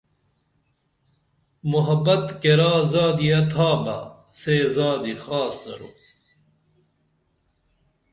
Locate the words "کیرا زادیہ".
2.41-3.41